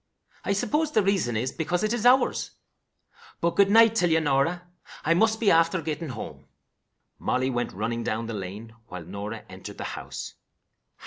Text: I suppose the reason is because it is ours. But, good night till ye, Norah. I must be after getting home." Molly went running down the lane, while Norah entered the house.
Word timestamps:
I 0.43 0.53
suppose 0.53 0.91
the 0.91 1.03
reason 1.03 1.37
is 1.37 1.51
because 1.51 1.83
it 1.83 1.93
is 1.93 2.07
ours. 2.07 2.55
But, 3.39 3.55
good 3.55 3.69
night 3.69 3.93
till 3.93 4.09
ye, 4.09 4.19
Norah. 4.19 4.63
I 5.05 5.13
must 5.13 5.39
be 5.39 5.51
after 5.51 5.79
getting 5.79 6.09
home." 6.09 6.47
Molly 7.19 7.51
went 7.51 7.71
running 7.71 8.03
down 8.03 8.25
the 8.25 8.33
lane, 8.33 8.73
while 8.87 9.03
Norah 9.05 9.45
entered 9.47 9.77
the 9.77 9.83
house. 9.93 10.33